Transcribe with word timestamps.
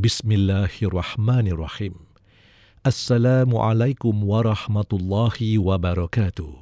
Bismillahirrahmanirrahim. 0.00 1.92
Assalamualaikum 2.80 4.16
warahmatullahi 4.24 5.60
wabarakatuh. 5.60 6.56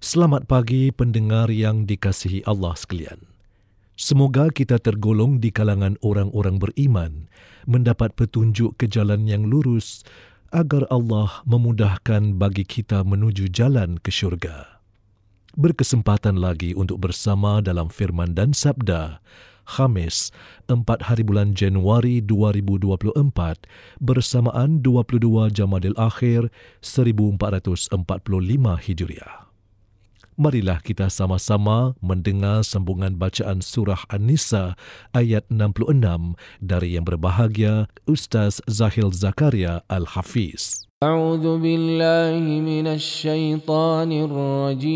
Selamat 0.00 0.48
pagi 0.48 0.88
pendengar 0.88 1.52
yang 1.52 1.84
dikasihi 1.84 2.40
Allah 2.48 2.72
sekalian. 2.80 3.28
Semoga 3.92 4.48
kita 4.48 4.80
tergolong 4.80 5.36
di 5.36 5.52
kalangan 5.52 6.00
orang-orang 6.00 6.56
beriman 6.56 7.28
mendapat 7.68 8.16
petunjuk 8.16 8.72
ke 8.80 8.88
jalan 8.88 9.28
yang 9.28 9.44
lurus 9.44 10.00
agar 10.48 10.88
Allah 10.88 11.44
memudahkan 11.44 12.40
bagi 12.40 12.64
kita 12.64 13.04
menuju 13.04 13.52
jalan 13.52 14.00
ke 14.00 14.08
syurga. 14.08 14.80
Berkesempatan 15.60 16.40
lagi 16.40 16.72
untuk 16.72 17.04
bersama 17.04 17.60
dalam 17.60 17.92
firman 17.92 18.32
dan 18.32 18.56
sabda 18.56 19.20
Khamis 19.65 20.29
4 20.69 20.85
hari 21.09 21.25
bulan 21.25 21.57
Januari 21.57 22.21
2024 22.21 23.65
bersamaan 23.97 24.85
22 24.85 25.49
Jamadil 25.49 25.97
Akhir 25.97 26.53
1445 26.85 27.91
Hijriah. 28.85 29.45
Marilah 30.35 30.83
kita 30.83 31.07
sama-sama 31.07 31.95
mendengar 32.03 32.59
sambungan 32.67 33.15
bacaan 33.15 33.63
surah 33.63 34.03
An-Nisa 34.11 34.75
ayat 35.15 35.47
66 35.47 36.35
dari 36.59 36.99
yang 36.99 37.07
berbahagia 37.07 37.87
Ustaz 38.03 38.59
Zahil 38.67 39.15
Zakaria 39.15 39.87
Al-Hafiz. 39.87 40.85
أعوذ 41.03 41.59
بالله 41.59 42.39
من 42.63 42.87
الشيطان 42.87 44.11
الرجيم 44.11 44.95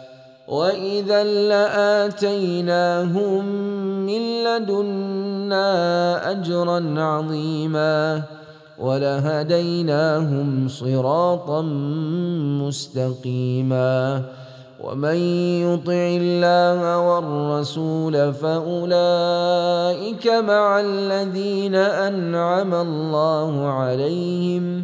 وإذا 0.51 1.23
لآتيناهم 2.03 3.45
من 4.05 4.43
لدنا 4.43 5.67
أجرا 6.31 6.79
عظيما 6.97 8.21
ولهديناهم 8.79 10.67
صراطا 10.67 11.61
مستقيما 12.61 14.21
ومن 14.83 15.15
يطع 15.63 16.07
الله 16.21 16.99
والرسول 16.99 18.33
فاولئك 18.33 20.27
مع 20.27 20.79
الذين 20.79 21.75
انعم 21.75 22.73
الله 22.73 23.67
عليهم 23.67 24.83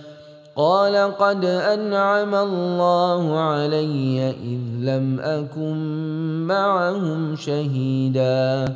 قال 0.55 1.17
قد 1.17 1.45
أنعم 1.45 2.35
الله 2.35 3.39
علي 3.39 4.29
إذ 4.29 4.61
لم 4.79 5.19
أكن 5.19 5.77
معهم 6.47 7.35
شهيدا. 7.35 8.75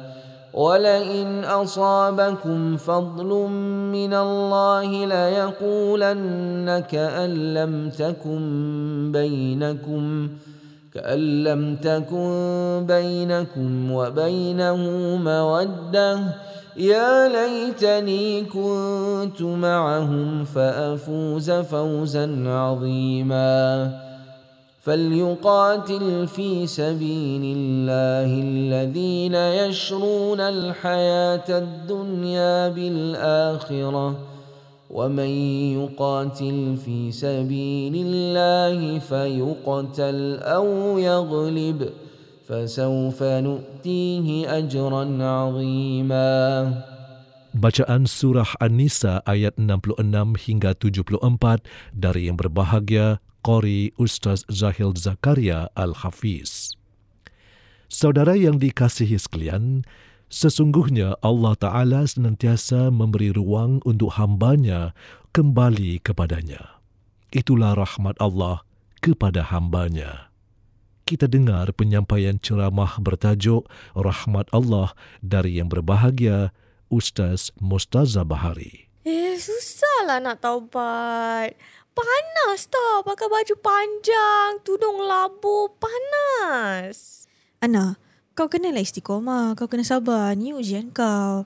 ولئن 0.53 1.43
أصابكم 1.43 2.77
فضل 2.77 3.49
من 3.91 4.13
الله 4.13 5.05
ليقولن 5.05 6.83
كأن 6.91 7.53
لم 7.53 7.89
تكن 7.89 9.11
بينكم 9.11 10.27
ۖ 10.27 10.55
كأن 10.95 11.43
لم 11.43 11.75
تكن 11.75 12.85
بينكم 12.87 13.91
وبينه 13.91 14.75
مودة. 15.23 16.19
يا 16.77 17.27
ليتني 17.27 18.41
كنت 18.41 19.41
معهم 19.41 20.43
فأفوز 20.43 21.51
فوزا 21.51 22.43
عظيما. 22.47 23.91
فليقاتل 24.81 26.27
في 26.27 26.67
سبيل 26.67 27.57
الله 27.57 28.41
الذين 28.43 29.35
يشرون 29.35 30.39
الحياة 30.39 31.49
الدنيا 31.49 32.69
بالآخرة. 32.69 34.15
ومن 34.89 35.29
يقاتل 35.79 36.77
في 36.85 37.11
سبيل 37.11 38.05
الله 38.05 38.99
فيقتل 38.99 40.39
أو 40.41 40.97
يغلب. 40.97 41.89
فسوف 42.48 43.18
نؤتيه 43.22 44.58
اجرا 44.58 45.04
عظيما 45.20 46.30
Bacaan 47.50 48.06
surah 48.06 48.46
An-Nisa 48.62 49.26
ayat 49.26 49.58
66 49.58 50.06
hingga 50.38 50.70
74 50.70 51.66
dari 51.90 52.30
yang 52.30 52.38
berbahagia 52.38 53.18
Qori 53.42 53.90
Ustaz 53.98 54.46
Zahil 54.46 54.94
Zakaria 54.94 55.66
Al-Hafiz. 55.74 56.78
Saudara 57.90 58.38
yang 58.38 58.62
dikasihi 58.62 59.18
sekalian, 59.18 59.82
Sesungguhnya 60.30 61.18
Allah 61.26 61.58
Ta'ala 61.58 62.06
senantiasa 62.06 62.94
memberi 62.94 63.34
ruang 63.34 63.82
untuk 63.82 64.14
hambanya 64.14 64.94
kembali 65.34 65.98
kepadanya. 66.06 66.78
Itulah 67.34 67.74
rahmat 67.74 68.14
Allah 68.22 68.62
kepada 69.02 69.42
hambanya. 69.50 70.30
Kita 71.05 71.29
dengar 71.29 71.69
penyampaian 71.77 72.41
ceramah 72.41 72.97
bertajuk 72.97 73.69
Rahmat 73.93 74.49
Allah 74.49 74.97
dari 75.21 75.61
yang 75.61 75.69
berbahagia 75.69 76.49
Ustaz 76.89 77.53
Mustaza 77.61 78.25
Bahari. 78.25 78.89
Eh, 79.05 79.37
susahlah 79.37 80.17
nak 80.17 80.41
taubat. 80.41 81.53
Panas 81.93 82.65
tau 82.73 83.05
pakai 83.05 83.29
baju 83.29 83.55
panjang, 83.61 84.65
tudung 84.65 84.97
labu, 85.05 85.77
panas. 85.77 87.29
Ana, 87.61 88.01
kau 88.33 88.49
kenalah 88.49 88.81
istiqomah, 88.81 89.53
kau 89.53 89.69
kena 89.69 89.85
sabar, 89.85 90.33
ni 90.33 90.57
ujian 90.57 90.89
kau. 90.89 91.45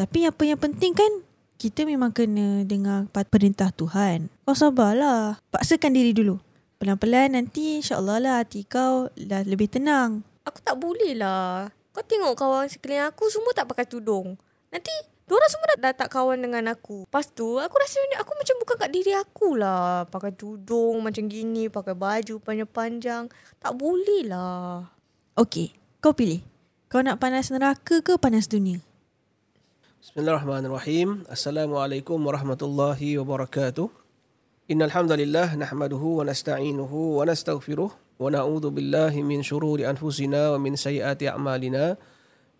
Tapi 0.00 0.24
apa 0.24 0.48
yang 0.48 0.56
penting 0.56 0.96
kan, 0.96 1.12
kita 1.60 1.84
memang 1.84 2.16
kena 2.16 2.64
dengar 2.64 3.04
perintah 3.28 3.68
Tuhan. 3.68 4.32
Kau 4.48 4.56
sabarlah, 4.56 5.44
paksakan 5.52 5.92
diri 5.92 6.16
dulu. 6.16 6.47
Pelan-pelan 6.78 7.34
nanti 7.34 7.82
insyaAllah 7.82 8.18
lah 8.22 8.34
hati 8.38 8.62
kau 8.62 9.10
dah 9.18 9.42
lebih 9.42 9.66
tenang. 9.66 10.22
Aku 10.46 10.62
tak 10.62 10.78
boleh 10.78 11.18
lah. 11.18 11.74
Kau 11.90 12.06
tengok 12.06 12.38
kawan 12.38 12.70
sekeliling 12.70 13.02
aku 13.10 13.26
semua 13.26 13.50
tak 13.50 13.66
pakai 13.66 13.84
tudung. 13.84 14.38
Nanti 14.70 14.94
Diorang 15.28 15.52
semua 15.52 15.66
dah, 15.76 15.78
dah 15.84 15.92
tak 15.92 16.08
kawan 16.08 16.40
dengan 16.40 16.72
aku. 16.72 17.04
Lepas 17.04 17.28
tu, 17.28 17.60
aku 17.60 17.76
rasa 17.76 18.00
ni 18.08 18.16
aku 18.16 18.32
macam 18.32 18.56
bukan 18.64 18.76
kat 18.80 18.88
diri 18.88 19.12
aku 19.12 19.60
lah. 19.60 20.08
Pakai 20.08 20.32
tudung 20.32 21.04
macam 21.04 21.28
gini, 21.28 21.68
pakai 21.68 21.92
baju 21.92 22.40
panjang-panjang. 22.40 23.28
Tak 23.60 23.76
boleh 23.76 24.24
lah. 24.24 24.88
Okey, 25.36 25.76
kau 26.00 26.16
pilih. 26.16 26.40
Kau 26.88 27.04
nak 27.04 27.20
panas 27.20 27.52
neraka 27.52 28.00
ke 28.00 28.16
panas 28.16 28.48
dunia? 28.48 28.80
Bismillahirrahmanirrahim. 30.00 31.28
Assalamualaikum 31.28 32.16
warahmatullahi 32.24 33.20
wabarakatuh. 33.20 34.07
إن 34.68 34.82
الحمد 34.84 35.12
لله 35.12 35.56
نحمده 35.56 35.96
ونستعينه 35.96 36.92
ونستغفره 36.92 37.90
ونعوذ 38.20 38.64
بالله 38.70 39.16
من 39.24 39.40
شرور 39.40 39.80
أنفسنا 39.80 40.52
ومن 40.52 40.76
سيئات 40.76 41.24
أعمالنا. 41.24 41.96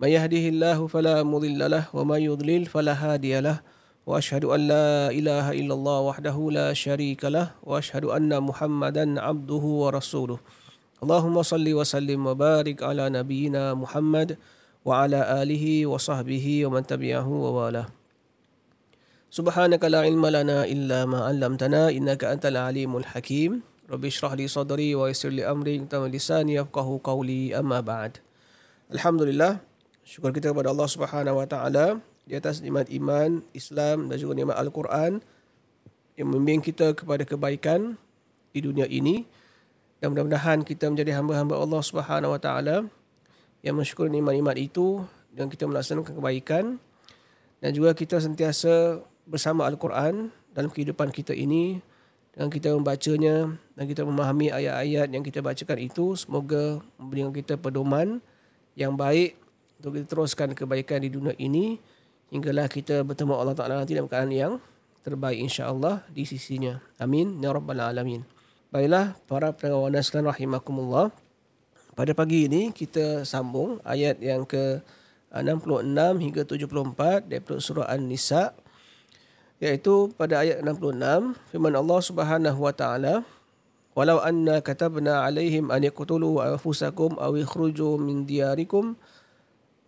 من 0.01 0.09
يهده 0.09 0.45
الله 0.49 0.87
فلا 0.87 1.21
مضل 1.21 1.61
له 1.71 1.85
ومن 1.93 2.21
يضلل 2.21 2.65
فلا 2.65 2.97
هادي 2.97 3.41
له. 3.45 3.61
وأشهد 4.09 4.45
أن 4.49 4.61
لا 4.73 5.13
إله 5.13 5.53
إلا 5.53 5.75
الله 5.75 6.01
وحده 6.01 6.37
لا 6.49 6.73
شريك 6.73 7.29
له. 7.29 7.53
وأشهد 7.61 8.05
أن 8.09 8.33
محمدا 8.41 9.21
عبده 9.21 9.65
ورسوله. 9.85 10.39
اللهم 11.05 11.37
صل 11.43 11.67
وسلم 11.69 12.27
وبارك 12.27 12.83
على 12.89 13.05
نبينا 13.21 13.77
محمد 13.77 14.41
وعلى 14.85 15.21
آله 15.45 15.87
وصحبه 15.87 16.67
ومن 16.67 16.83
تبعه 16.89 17.29
ووالاه 17.29 17.98
سبحانك 19.34 19.82
لا 19.90 20.06
علم 20.06 20.22
لنا 20.22 20.70
الا 20.70 21.10
ما 21.10 21.26
علمتنا 21.26 21.90
انك 21.90 22.22
انت 22.24 22.46
العليم 22.46 22.98
الحكيم 22.98 23.52
رب 23.90 24.04
اشرح 24.06 24.38
لي 24.38 24.46
صدري 24.46 24.96
ويسر 24.96 25.30
لي 25.34 25.44
امري 25.50 25.90
تم 25.90 26.06
لساني 26.06 26.54
يفقه 26.62 26.88
قولي 27.04 27.58
اما 27.58 27.82
بعد 27.82 28.18
الحمد 28.94 29.22
لله 29.22 29.74
Syukur 30.04 30.36
kita 30.36 30.52
kepada 30.52 30.68
Allah 30.68 30.90
Subhanahu 30.92 31.40
Wa 31.40 31.48
Taala 31.48 32.04
di 32.28 32.36
atas 32.36 32.60
nikmat 32.60 32.92
iman, 32.92 33.40
Islam 33.56 34.12
dan 34.12 34.20
juga 34.20 34.36
nikmat 34.36 34.60
Al-Quran 34.60 35.24
yang 36.20 36.28
membimbing 36.28 36.60
kita 36.60 36.92
kepada 36.92 37.24
kebaikan 37.24 37.96
di 38.52 38.60
dunia 38.60 38.84
ini 38.84 39.24
dan 40.04 40.12
mudah-mudahan 40.12 40.68
kita 40.68 40.92
menjadi 40.92 41.16
hamba-hamba 41.16 41.56
Allah 41.56 41.82
Subhanahu 41.82 42.36
Wa 42.36 42.42
Taala 42.44 42.78
yang 43.64 43.80
mensyukuri 43.80 44.12
nikmat-nikmat 44.12 44.60
itu 44.60 45.08
dan 45.32 45.48
kita 45.48 45.72
melaksanakan 45.72 46.14
kebaikan 46.20 46.66
dan 47.64 47.72
juga 47.72 47.96
kita 47.96 48.20
sentiasa 48.20 49.00
bersama 49.29 49.69
Al-Quran 49.69 50.33
dalam 50.57 50.73
kehidupan 50.73 51.13
kita 51.13 51.37
ini 51.37 51.85
dan 52.33 52.49
kita 52.49 52.73
membacanya 52.73 53.53
dan 53.77 53.85
kita 53.85 54.03
memahami 54.09 54.49
ayat-ayat 54.49 55.13
yang 55.13 55.21
kita 55.21 55.45
bacakan 55.45 55.79
itu 55.79 56.17
semoga 56.17 56.81
memberikan 56.97 57.31
kita 57.37 57.55
pedoman 57.61 58.25
yang 58.73 58.97
baik 58.97 59.37
untuk 59.79 60.01
kita 60.01 60.07
teruskan 60.09 60.57
kebaikan 60.57 61.05
di 61.05 61.13
dunia 61.13 61.37
ini 61.37 61.77
hinggalah 62.33 62.67
kita 62.67 63.05
bertemu 63.05 63.37
Allah 63.37 63.55
Taala 63.55 63.75
nanti 63.85 63.93
dalam 63.93 64.09
keadaan 64.09 64.33
yang 64.33 64.53
terbaik 65.05 65.39
insya-Allah 65.39 66.05
di 66.11 66.25
sisinya. 66.25 66.81
Amin 66.99 67.39
ya 67.41 67.53
rabbal 67.53 67.81
alamin. 67.81 68.25
Baiklah 68.69 69.17
para 69.25 69.55
pendengar 69.57 69.89
dan 69.95 70.03
sekalian 70.05 70.29
rahimakumullah. 70.33 71.09
Pada 71.97 72.13
pagi 72.15 72.47
ini 72.47 72.71
kita 72.71 73.27
sambung 73.27 73.83
ayat 73.83 74.23
yang 74.23 74.47
ke 74.47 74.79
66 75.35 75.85
hingga 76.23 76.43
74 76.47 77.27
daripada 77.27 77.59
surah 77.59 77.87
An-Nisa 77.91 78.55
iaitu 79.59 80.15
pada 80.15 80.47
ayat 80.47 80.63
66 80.63 81.35
firman 81.51 81.75
Allah 81.75 82.01
Subhanahu 82.03 82.59
wa 82.63 82.71
taala 82.71 83.27
walau 83.99 84.23
anna 84.23 84.63
katabna 84.63 85.27
alaihim 85.27 85.75
an 85.75 85.83
yaqtulu 85.83 86.39
anfusakum 86.39 87.19
aw 87.19 87.35
ikhruju 87.35 87.99
min 87.99 88.23
diyarikum 88.23 88.95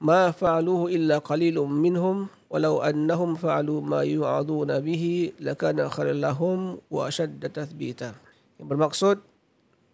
ma 0.02 0.34
fa'aluhu 0.34 0.90
illa 0.90 1.22
qalilum 1.22 1.70
minhum 1.70 2.26
walau 2.50 2.82
annahum 2.82 3.38
fa'alu 3.38 3.78
ma 3.78 4.02
yu'aduna 4.02 4.82
bihi 4.82 5.38
lakana 5.38 5.86
khairal 5.86 6.18
lahum 6.18 6.58
wa 6.90 7.06
ashadda 7.06 7.46
tathbita. 7.46 8.18
Yang 8.58 8.66
bermaksud 8.66 9.16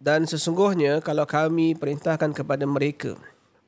dan 0.00 0.24
sesungguhnya 0.24 1.04
kalau 1.04 1.28
kami 1.28 1.76
perintahkan 1.76 2.32
kepada 2.32 2.64
mereka 2.64 3.18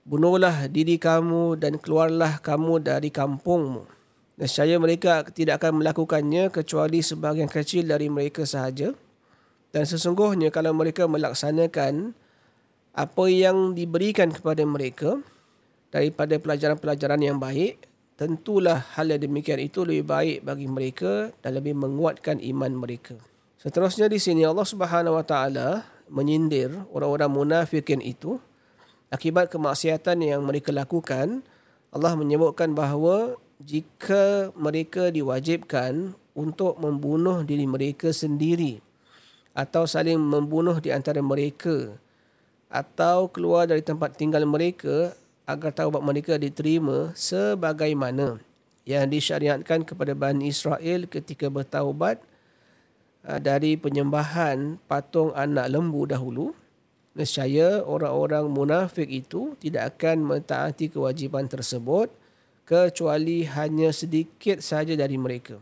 bunuhlah 0.08 0.72
diri 0.72 0.96
kamu 0.96 1.60
dan 1.60 1.76
keluarlah 1.76 2.40
kamu 2.40 2.80
dari 2.80 3.12
kampungmu 3.12 3.97
nescaya 4.38 4.78
mereka 4.78 5.26
tidak 5.34 5.60
akan 5.60 5.82
melakukannya 5.82 6.48
kecuali 6.54 7.02
sebahagian 7.02 7.50
kecil 7.50 7.90
dari 7.90 8.06
mereka 8.06 8.46
sahaja 8.46 8.94
dan 9.68 9.84
sesungguhnya 9.84 10.48
kalau 10.48 10.72
mereka 10.72 11.04
melaksanakan 11.04 12.16
apa 12.96 13.24
yang 13.28 13.76
diberikan 13.76 14.32
kepada 14.32 14.64
mereka 14.64 15.20
daripada 15.92 16.40
pelajaran-pelajaran 16.40 17.20
yang 17.20 17.36
baik, 17.36 17.84
tentulah 18.16 18.80
hal 18.96 19.12
yang 19.12 19.20
demikian 19.20 19.60
itu 19.60 19.84
lebih 19.84 20.08
baik 20.08 20.38
bagi 20.42 20.66
mereka 20.66 21.30
dan 21.44 21.60
lebih 21.60 21.76
menguatkan 21.76 22.40
iman 22.40 22.72
mereka. 22.74 23.14
Seterusnya 23.60 24.08
di 24.08 24.16
sini 24.16 24.42
Allah 24.48 24.64
Subhanahu 24.64 25.20
Wa 25.20 25.24
Taala 25.26 25.68
menyindir 26.08 26.72
orang-orang 26.88 27.28
munafikin 27.28 28.00
itu 28.00 28.40
akibat 29.12 29.52
kemaksiatan 29.52 30.24
yang 30.24 30.40
mereka 30.48 30.72
lakukan. 30.72 31.44
Allah 31.92 32.12
menyebutkan 32.16 32.72
bahawa 32.72 33.36
jika 33.58 34.54
mereka 34.54 35.10
diwajibkan 35.10 36.14
untuk 36.38 36.78
membunuh 36.78 37.42
diri 37.42 37.66
mereka 37.66 38.14
sendiri 38.14 38.78
atau 39.50 39.82
saling 39.90 40.18
membunuh 40.18 40.78
di 40.78 40.94
antara 40.94 41.18
mereka 41.18 41.98
atau 42.70 43.26
keluar 43.26 43.66
dari 43.66 43.82
tempat 43.82 44.14
tinggal 44.14 44.46
mereka 44.46 45.18
agar 45.48 45.74
taubat 45.74 46.04
mereka 46.04 46.38
diterima 46.38 47.10
sebagaimana 47.18 48.38
yang 48.86 49.10
disyariatkan 49.10 49.82
kepada 49.82 50.14
Bani 50.14 50.48
Israel 50.48 51.10
ketika 51.10 51.50
bertaubat 51.50 52.22
uh, 53.26 53.40
dari 53.42 53.74
penyembahan 53.74 54.78
patung 54.86 55.34
anak 55.34 55.68
lembu 55.68 56.06
dahulu. 56.06 56.54
Nescaya 57.18 57.82
orang-orang 57.82 58.46
munafik 58.46 59.10
itu 59.10 59.58
tidak 59.58 59.98
akan 59.98 60.22
mentaati 60.22 60.86
kewajipan 60.86 61.50
tersebut 61.50 62.06
kecuali 62.68 63.48
hanya 63.48 63.88
sedikit 63.96 64.60
saja 64.60 64.92
dari 64.92 65.16
mereka. 65.16 65.56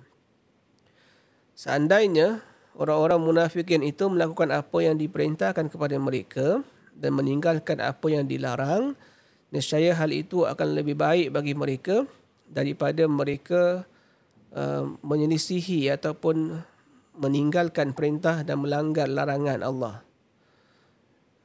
Seandainya 1.55 2.43
orang-orang 2.75 3.23
munafikin 3.23 3.87
itu 3.87 4.11
melakukan 4.11 4.51
apa 4.51 4.79
yang 4.83 4.99
diperintahkan 4.99 5.71
kepada 5.71 5.97
mereka 6.03 6.67
dan 6.99 7.15
meninggalkan 7.15 7.79
apa 7.79 8.11
yang 8.11 8.27
dilarang, 8.27 8.99
nescaya 9.55 9.95
hal 9.95 10.11
itu 10.11 10.51
akan 10.51 10.75
lebih 10.75 10.99
baik 10.99 11.31
bagi 11.31 11.55
mereka 11.55 12.03
daripada 12.51 13.07
mereka 13.07 13.87
uh, 14.51 14.91
menyelisihi 15.07 15.87
ataupun 15.95 16.59
meninggalkan 17.23 17.95
perintah 17.95 18.43
dan 18.43 18.67
melanggar 18.67 19.07
larangan 19.07 19.63
Allah. 19.63 20.03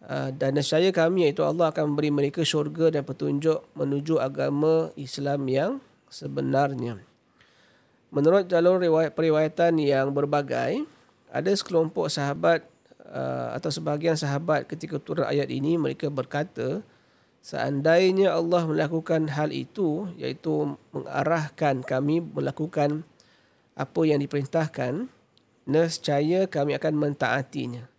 Uh, 0.02 0.34
dan 0.34 0.58
nescaya 0.58 0.90
kami 0.90 1.30
iaitu 1.30 1.46
Allah 1.46 1.70
akan 1.70 1.94
memberi 1.94 2.10
mereka 2.10 2.42
syurga 2.42 2.90
dan 2.90 3.06
petunjuk 3.06 3.62
menuju 3.78 4.18
agama 4.18 4.90
Islam 4.98 5.46
yang 5.46 5.72
sebenarnya. 6.10 6.98
Menurut 8.10 8.50
jalur 8.50 8.82
riwayat 8.82 9.14
periwayatan 9.14 9.78
yang 9.78 10.10
berbagai, 10.10 10.84
ada 11.30 11.52
sekelompok 11.54 12.10
sahabat 12.10 12.66
uh, 13.08 13.54
atau 13.54 13.70
sebahagian 13.70 14.18
sahabat 14.18 14.66
ketika 14.66 14.98
turun 14.98 15.30
ayat 15.30 15.48
ini 15.54 15.78
mereka 15.78 16.10
berkata, 16.10 16.82
Seandainya 17.42 18.38
Allah 18.38 18.70
melakukan 18.70 19.34
hal 19.34 19.50
itu, 19.50 20.06
iaitu 20.14 20.78
mengarahkan 20.94 21.82
kami 21.82 22.22
melakukan 22.22 23.02
apa 23.74 24.02
yang 24.06 24.22
diperintahkan, 24.22 25.10
nescaya 25.66 26.46
kami 26.46 26.78
akan 26.78 26.94
mentaatinya. 27.02 27.91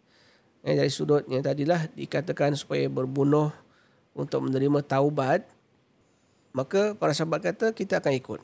Eh, 0.62 0.78
dari 0.78 0.90
sudutnya 0.94 1.42
tadilah 1.42 1.90
dikatakan 1.90 2.54
supaya 2.54 2.86
berbunuh 2.86 3.50
untuk 4.14 4.46
menerima 4.46 4.80
taubat. 4.86 5.42
maka 6.52 6.92
para 6.92 7.16
sahabat 7.16 7.48
kata 7.48 7.72
kita 7.72 7.96
akan 7.96 8.12
ikut. 8.12 8.40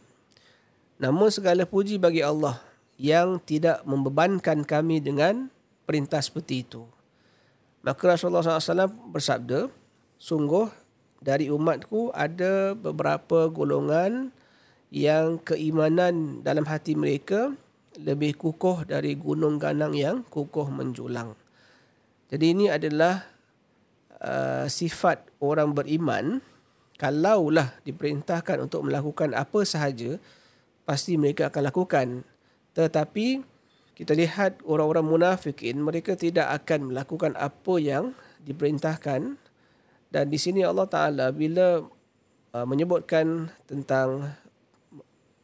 Namun 0.96 1.28
segala 1.28 1.68
puji 1.68 2.00
bagi 2.00 2.25
Allah 2.25 2.56
yang 2.96 3.37
tidak 3.37 3.84
membebankan 3.84 4.64
kami 4.64 4.98
dengan 4.98 5.52
perintah 5.84 6.18
seperti 6.18 6.66
itu. 6.66 6.82
Maka 7.87 8.18
Rasulullah 8.18 8.42
SAW 8.42 8.90
bersabda, 9.14 9.70
sungguh 10.18 10.66
dari 11.22 11.46
umatku 11.52 12.10
ada 12.10 12.75
beberapa 12.75 13.46
golongan 13.46 14.34
yang 14.90 15.38
keimanan 15.38 16.42
dalam 16.42 16.66
hati 16.66 16.98
mereka 16.98 17.54
lebih 17.94 18.34
kukuh 18.34 18.82
dari 18.82 19.14
gunung 19.14 19.62
ganang 19.62 19.94
yang 19.94 20.26
kukuh 20.26 20.66
menjulang. 20.66 21.38
Jadi 22.28 22.44
ini 22.52 22.66
adalah 22.68 23.25
uh, 24.20 24.68
sifat 24.68 25.25
orang 25.40 25.73
beriman. 25.73 26.44
Kalaulah 26.99 27.78
diperintahkan 27.87 28.58
untuk 28.58 28.82
melakukan 28.90 29.30
apa 29.30 29.62
sahaja 29.62 30.18
pasti 30.82 31.14
mereka 31.14 31.47
akan 31.49 31.62
lakukan. 31.70 32.06
Tetapi 32.75 33.40
kita 33.94 34.18
lihat 34.18 34.62
orang-orang 34.66 35.06
munafikin 35.06 35.78
mereka 35.78 36.18
tidak 36.18 36.50
akan 36.62 36.90
melakukan 36.90 37.32
apa 37.38 37.75
yang 37.78 38.12
diperintahkan. 38.42 39.38
Dan 40.11 40.25
di 40.26 40.38
sini 40.40 40.66
Allah 40.66 40.90
Taala 40.90 41.30
bila 41.30 41.87
uh, 42.52 42.66
menyebutkan 42.66 43.47
tentang 43.68 44.35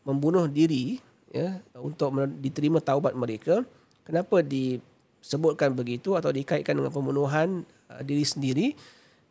membunuh 0.04 0.50
diri 0.50 1.00
ya 1.32 1.58
untuk 1.80 2.14
diterima 2.38 2.78
taubat 2.78 3.16
mereka 3.16 3.64
kenapa 4.06 4.38
disebutkan 5.24 5.72
begitu 5.72 6.20
atau 6.20 6.28
dikaitkan 6.28 6.76
dengan 6.76 6.92
pembunuhan 6.92 7.64
uh, 7.88 8.04
diri 8.04 8.28
sendiri 8.28 8.76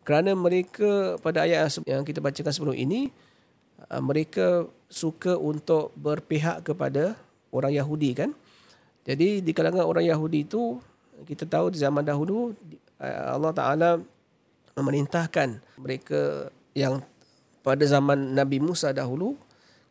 kerana 0.01 0.33
mereka 0.33 1.21
pada 1.21 1.45
ayat 1.45 1.69
yang 1.85 2.01
kita 2.01 2.17
bacakan 2.17 2.49
sebelum 2.49 2.73
ini 2.73 3.13
uh, 3.93 4.01
mereka 4.01 4.65
suka 4.89 5.37
untuk 5.37 5.93
berpihak 5.93 6.65
kepada 6.65 7.13
orang 7.53 7.77
Yahudi 7.77 8.17
kan. 8.17 8.33
Jadi 9.05 9.45
di 9.45 9.51
kalangan 9.53 9.85
orang 9.85 10.09
Yahudi 10.09 10.49
itu 10.49 10.81
kita 11.29 11.45
tahu 11.45 11.69
di 11.69 11.77
zaman 11.77 12.01
dahulu 12.01 12.55
eh, 12.97 13.23
Allah 13.29 13.51
Taala 13.51 13.89
memerintahkan 14.73 15.61
mereka 15.77 16.49
yang 16.73 17.03
pada 17.61 17.83
zaman 17.85 18.33
Nabi 18.33 18.57
Musa 18.57 18.89
dahulu 18.95 19.37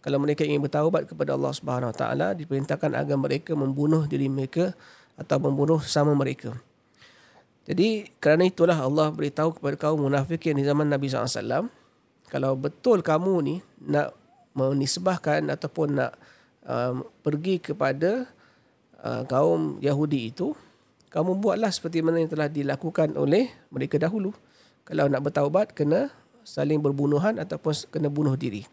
kalau 0.02 0.18
mereka 0.18 0.42
ingin 0.42 0.64
bertaubat 0.64 1.06
kepada 1.06 1.38
Allah 1.38 1.52
Subhanahu 1.54 1.94
Wa 1.94 1.97
Taala 1.97 2.28
diperintahkan 2.35 2.90
agar 2.97 3.16
mereka 3.21 3.54
membunuh 3.54 4.09
diri 4.11 4.26
mereka 4.26 4.75
atau 5.23 5.38
membunuh 5.38 5.79
sama 5.81 6.12
mereka. 6.12 6.52
Jadi 7.62 8.11
kerana 8.19 8.43
itulah 8.43 8.75
Allah 8.75 9.14
beritahu 9.14 9.55
kepada 9.55 9.79
kaum 9.79 10.02
munafikin 10.02 10.59
di 10.59 10.67
zaman 10.67 10.91
Nabi 10.91 11.07
SAW 11.07 11.71
kalau 12.33 12.57
betul 12.57 13.05
kamu 13.05 13.35
ni 13.45 13.57
nak 13.85 14.17
menisbahkan 14.57 15.52
ataupun 15.52 16.00
nak 16.00 16.17
uh, 16.64 17.05
pergi 17.21 17.61
kepada 17.61 18.25
uh, 19.05 19.23
kaum 19.29 19.76
Yahudi 19.85 20.33
itu, 20.33 20.57
kamu 21.12 21.37
buatlah 21.37 21.69
seperti 21.69 22.00
mana 22.00 22.25
yang 22.25 22.33
telah 22.33 22.49
dilakukan 22.49 23.21
oleh 23.21 23.52
mereka 23.69 24.00
dahulu. 24.00 24.33
Kalau 24.88 25.12
nak 25.12 25.29
bertaubat, 25.29 25.76
kena 25.76 26.09
saling 26.41 26.81
berbunuhan 26.81 27.37
ataupun 27.37 27.93
kena 27.93 28.09
bunuh 28.09 28.33
diri. 28.33 28.64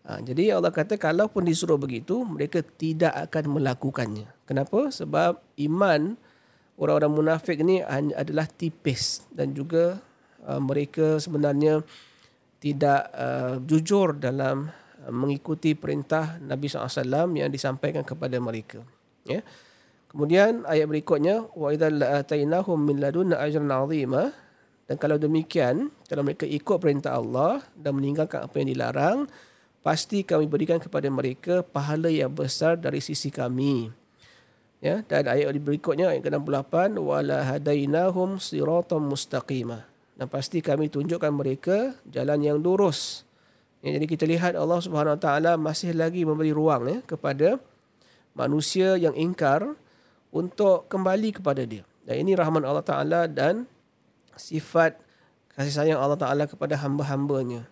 Uh, 0.00 0.20
jadi 0.24 0.56
Allah 0.56 0.72
kata, 0.72 0.96
kalau 0.96 1.28
pun 1.28 1.44
disuruh 1.44 1.76
begitu, 1.76 2.24
mereka 2.24 2.64
tidak 2.64 3.12
akan 3.28 3.60
melakukannya. 3.60 4.28
Kenapa? 4.48 4.88
Sebab 4.88 5.40
iman 5.70 6.16
orang-orang 6.80 7.12
munafik 7.12 7.60
ni 7.60 7.84
adalah 8.16 8.48
tipis 8.48 9.28
dan 9.30 9.52
juga 9.52 10.00
uh, 10.48 10.60
mereka 10.60 11.20
sebenarnya 11.20 11.84
tidak 12.60 13.08
uh, 13.12 13.60
jujur 13.64 14.16
dalam 14.16 14.68
mengikuti 15.08 15.72
perintah 15.72 16.36
Nabi 16.44 16.68
SAW 16.68 17.32
yang 17.32 17.48
disampaikan 17.48 18.04
kepada 18.04 18.36
mereka. 18.36 18.84
Ya. 19.24 19.40
Kemudian 20.10 20.66
ayat 20.66 20.90
berikutnya 20.90 21.46
wa 21.54 21.70
idza 21.70 21.86
la'atainahum 21.86 22.76
min 22.82 22.98
ladunna 22.98 23.38
ajran 23.38 23.70
'azima 23.70 24.34
dan 24.90 24.98
kalau 24.98 25.22
demikian 25.22 25.94
kalau 26.10 26.26
mereka 26.26 26.50
ikut 26.50 26.82
perintah 26.82 27.14
Allah 27.14 27.62
dan 27.78 27.94
meninggalkan 27.94 28.42
apa 28.42 28.54
yang 28.58 28.68
dilarang 28.74 29.18
pasti 29.80 30.24
kami 30.24 30.44
berikan 30.48 30.76
kepada 30.76 31.08
mereka 31.08 31.64
pahala 31.64 32.12
yang 32.12 32.32
besar 32.32 32.76
dari 32.76 33.00
sisi 33.00 33.32
kami. 33.32 33.92
Ya, 34.80 35.04
dan 35.04 35.28
ayat 35.28 35.52
berikutnya 35.60 36.08
ayat 36.08 36.24
ke-68 36.24 36.96
wala 36.96 37.44
hadainahum 37.44 38.40
siratan 38.40 39.04
mustaqima. 39.04 39.84
Dan 40.16 40.28
pasti 40.28 40.64
kami 40.64 40.88
tunjukkan 40.88 41.32
mereka 41.32 41.96
jalan 42.08 42.40
yang 42.40 42.56
lurus. 42.60 43.28
Ya, 43.84 43.96
jadi 43.96 44.06
kita 44.08 44.24
lihat 44.24 44.56
Allah 44.56 44.80
Subhanahu 44.80 45.16
Wa 45.16 45.20
Taala 45.20 45.52
masih 45.60 45.92
lagi 45.92 46.24
memberi 46.24 46.52
ruang 46.52 46.88
ya, 46.88 46.98
kepada 47.04 47.60
manusia 48.32 48.96
yang 48.96 49.12
ingkar 49.16 49.76
untuk 50.32 50.88
kembali 50.88 51.40
kepada 51.40 51.64
dia. 51.64 51.84
Dan 52.04 52.24
ini 52.24 52.32
rahman 52.32 52.64
Allah 52.64 52.84
Taala 52.84 53.28
dan 53.28 53.68
sifat 54.36 54.96
kasih 55.56 55.72
sayang 55.76 56.00
Allah 56.00 56.16
Taala 56.16 56.44
kepada 56.48 56.76
hamba-hambanya. 56.80 57.68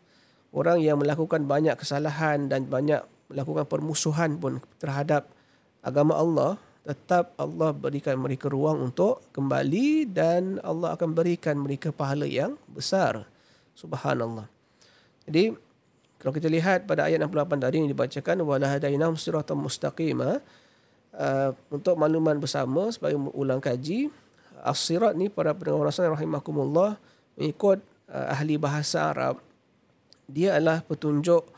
Orang 0.58 0.82
yang 0.82 0.98
melakukan 0.98 1.46
banyak 1.46 1.78
kesalahan 1.78 2.50
dan 2.50 2.66
banyak 2.66 2.98
melakukan 3.30 3.62
permusuhan 3.70 4.42
pun 4.42 4.58
terhadap 4.82 5.30
agama 5.86 6.18
Allah, 6.18 6.58
tetap 6.82 7.30
Allah 7.38 7.70
berikan 7.70 8.18
mereka 8.18 8.50
ruang 8.50 8.90
untuk 8.90 9.22
kembali 9.30 10.10
dan 10.10 10.58
Allah 10.66 10.98
akan 10.98 11.14
berikan 11.14 11.62
mereka 11.62 11.94
pahala 11.94 12.26
yang 12.26 12.58
besar. 12.66 13.30
Subhanallah. 13.78 14.50
Jadi 15.30 15.54
kalau 16.18 16.34
kita 16.34 16.50
lihat 16.50 16.90
pada 16.90 17.06
ayat 17.06 17.22
68 17.22 17.62
tadi 17.62 17.76
yang 17.78 17.90
dibacakan 17.94 18.42
wala 18.42 18.66
hadainahum 18.66 19.14
siratan 19.14 19.62
mustaqima 19.62 20.42
uh, 21.14 21.54
untuk 21.70 21.94
makluman 21.94 22.34
bersama 22.42 22.90
sebagai 22.90 23.22
ulang 23.38 23.62
kaji 23.62 24.10
as-sirat 24.66 25.14
ni 25.14 25.30
para 25.30 25.54
pendengar 25.54 25.86
rasul 25.86 26.10
rahimakumullah 26.10 26.98
mengikut 27.38 27.78
uh, 28.10 28.34
ahli 28.34 28.58
bahasa 28.58 29.14
Arab 29.14 29.38
dia 30.28 30.60
adalah 30.60 30.84
petunjuk 30.84 31.48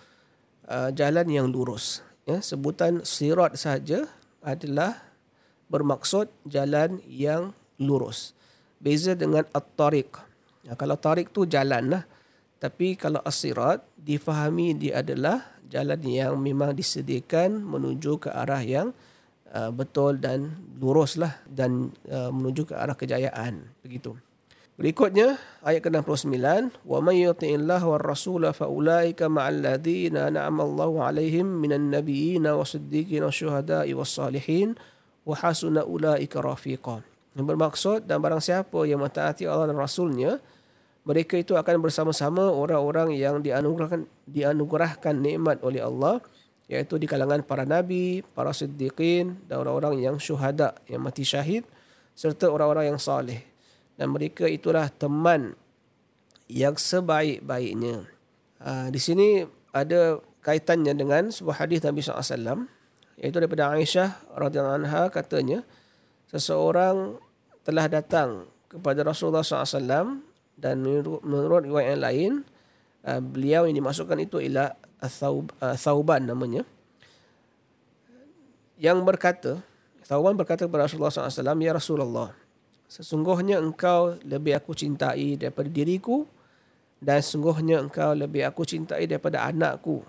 uh, 0.71 0.91
jalan 0.95 1.27
yang 1.27 1.51
lurus. 1.51 2.07
Ya 2.25 2.39
sebutan 2.39 3.03
sirat 3.03 3.59
saja 3.59 4.07
adalah 4.41 5.03
bermaksud 5.67 6.31
jalan 6.47 7.03
yang 7.07 7.53
lurus. 7.83 8.33
Beza 8.81 9.13
dengan 9.19 9.45
at-tariq. 9.53 10.09
Ya, 10.65 10.73
kalau 10.79 10.97
tariq 10.97 11.35
tu 11.35 11.45
jalan 11.45 11.99
lah. 11.99 12.05
Tapi 12.61 12.93
kalau 12.93 13.25
asirat 13.25 13.81
difahami 13.97 14.77
dia 14.77 15.01
adalah 15.01 15.57
jalan 15.65 16.01
yang 16.05 16.37
memang 16.37 16.77
disediakan 16.77 17.65
menuju 17.65 18.21
ke 18.21 18.29
arah 18.29 18.61
yang 18.61 18.93
uh, 19.57 19.73
betul 19.73 20.21
dan 20.21 20.61
lurus 20.77 21.17
lah 21.17 21.41
dan 21.49 21.89
uh, 22.13 22.29
menuju 22.29 22.69
ke 22.69 22.75
arah 22.77 22.93
kejayaan. 22.93 23.65
Begitu. 23.81 24.13
Berikutnya 24.81 25.37
ayat 25.61 25.85
ke-69 25.85 26.41
wa 26.89 26.99
may 27.05 27.21
yuti'illah 27.21 27.85
war 27.85 28.01
rasul 28.01 28.49
fa 28.49 28.65
ulaika 28.65 29.29
ma'al 29.29 29.61
ladzina 29.61 30.33
an'ama 30.33 30.65
Allahu 30.65 31.05
'alaihim 31.05 31.45
minan 31.45 31.93
nabiyyin 31.93 32.49
wasiddiqin 32.49 33.21
wasyuhada'i 33.21 33.93
wassalihin 33.93 34.81
wa 35.29 35.37
hasuna 35.37 35.85
ulaika 35.85 36.41
rafiqa. 36.41 37.05
Yang 37.37 37.45
bermaksud 37.45 37.99
dan 38.09 38.25
barang 38.25 38.41
siapa 38.41 38.89
yang 38.89 39.05
mentaati 39.05 39.45
Allah 39.45 39.69
dan 39.69 39.77
Rasulnya, 39.77 40.41
mereka 41.05 41.37
itu 41.37 41.61
akan 41.61 41.77
bersama-sama 41.85 42.49
orang-orang 42.49 43.13
yang 43.21 43.45
dianugerahkan 43.45 44.09
dianugerahkan 44.25 45.13
nikmat 45.13 45.61
oleh 45.61 45.85
Allah 45.85 46.25
iaitu 46.73 46.97
di 46.97 47.05
kalangan 47.05 47.45
para 47.45 47.69
nabi, 47.69 48.25
para 48.33 48.57
siddiqin 48.57 49.45
dan 49.45 49.61
orang-orang 49.61 50.01
yang 50.01 50.17
syuhada 50.17 50.73
yang 50.89 51.05
mati 51.05 51.21
syahid 51.21 51.69
serta 52.17 52.49
orang-orang 52.49 52.97
yang 52.97 53.01
saleh. 53.01 53.45
Dan 54.01 54.17
mereka 54.17 54.49
itulah 54.49 54.89
teman 54.89 55.53
yang 56.49 56.73
sebaik-baiknya. 56.73 58.09
Ha, 58.65 58.89
di 58.89 58.97
sini 58.97 59.45
ada 59.77 60.25
kaitannya 60.41 60.97
dengan 60.97 61.29
sebuah 61.29 61.65
hadis 61.65 61.85
Nabi 61.85 62.01
SAW 62.01 62.65
iaitu 63.21 63.37
daripada 63.37 63.69
Aisyah 63.77 64.33
radhiyallahu 64.33 64.79
anha 64.81 65.13
katanya 65.13 65.61
seseorang 66.33 67.21
telah 67.61 67.87
datang 67.93 68.49
kepada 68.73 69.05
Rasulullah 69.05 69.45
SAW 69.45 70.25
dan 70.57 70.75
menurut, 70.81 71.21
menurut 71.21 71.63
riwayat 71.69 71.89
yang 71.97 72.03
lain 72.03 72.33
uh, 73.05 73.21
beliau 73.21 73.69
yang 73.69 73.77
dimasukkan 73.77 74.17
itu 74.25 74.41
ialah 74.41 74.73
Thauban 75.77 76.25
namanya 76.25 76.65
yang 78.81 79.05
berkata 79.05 79.61
Thauban 80.09 80.37
berkata 80.41 80.65
kepada 80.65 80.89
Rasulullah 80.89 81.13
SAW 81.13 81.61
Ya 81.61 81.73
Rasulullah 81.77 82.33
sesungguhnya 82.91 83.63
engkau 83.63 84.19
lebih 84.27 84.59
aku 84.59 84.75
cintai 84.75 85.39
daripada 85.39 85.71
diriku 85.71 86.27
dan 86.99 87.23
sesungguhnya 87.23 87.79
engkau 87.79 88.19
lebih 88.19 88.43
aku 88.43 88.67
cintai 88.67 89.07
daripada 89.07 89.47
anakku 89.47 90.03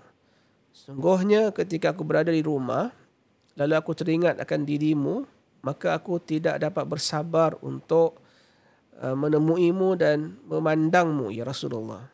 sesungguhnya 0.74 1.54
ketika 1.54 1.94
aku 1.94 2.02
berada 2.02 2.34
di 2.34 2.42
rumah 2.42 2.90
lalu 3.54 3.78
aku 3.78 3.94
teringat 3.94 4.42
akan 4.42 4.66
dirimu 4.66 5.22
maka 5.62 5.94
aku 5.94 6.18
tidak 6.18 6.58
dapat 6.58 6.82
bersabar 6.90 7.54
untuk 7.62 8.18
Uh, 9.02 9.18
menemuimu 9.18 9.98
dan 9.98 10.38
memandangmu 10.46 11.34
ya 11.34 11.42
Rasulullah. 11.42 12.06